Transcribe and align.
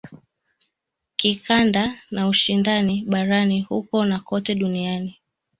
kikanda 1.15 1.95
na 2.11 2.27
ushindani 2.27 3.05
barani 3.07 3.61
huko 3.61 4.05
na 4.05 4.19
kote 4.19 4.55
duniani 4.55 5.19